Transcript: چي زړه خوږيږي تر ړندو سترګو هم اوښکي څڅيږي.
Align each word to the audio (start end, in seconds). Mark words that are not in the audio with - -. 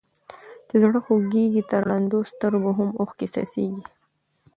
چي 0.67 0.75
زړه 0.83 0.99
خوږيږي 1.05 1.63
تر 1.71 1.81
ړندو 1.89 2.19
سترګو 2.31 2.71
هم 2.77 2.89
اوښکي 2.99 3.27
څڅيږي. 3.33 3.83